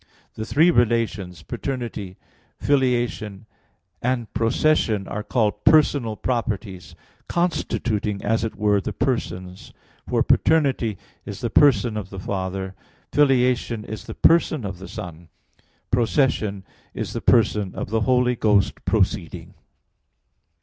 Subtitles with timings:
[0.33, 2.17] The three relations paternity,
[2.59, 3.45] filiation,
[4.01, 6.95] and procession are called personal properties,
[7.29, 9.71] constituting as it were the persons;
[10.09, 12.73] for paternity is the person of the Father,
[13.13, 15.29] filiation is the person of the Son,
[15.91, 16.63] procession
[16.95, 19.53] is the person of the Holy Ghost proceeding.